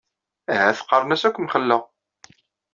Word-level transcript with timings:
Ahat 0.51 0.79
qqaren-as 0.83 1.23
akk 1.27 1.37
mxelleɣ. 1.41 1.81